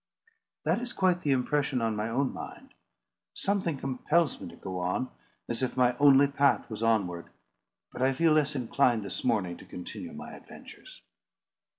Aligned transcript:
"That 0.65 0.81
is 0.81 0.93
quite 0.93 1.21
the 1.21 1.29
impression 1.29 1.79
on 1.79 1.95
my 1.95 2.09
own 2.09 2.33
mind. 2.33 2.73
Something 3.35 3.77
compels 3.77 4.41
me 4.41 4.49
to 4.49 4.55
go 4.55 4.79
on, 4.79 5.11
as 5.47 5.61
if 5.61 5.77
my 5.77 5.95
only 5.97 6.25
path 6.25 6.67
was 6.71 6.81
onward, 6.81 7.29
but 7.93 8.01
I 8.01 8.11
feel 8.11 8.33
less 8.33 8.55
inclined 8.55 9.05
this 9.05 9.23
morning 9.23 9.57
to 9.57 9.65
continue 9.65 10.11
my 10.13 10.33
adventures." 10.33 11.03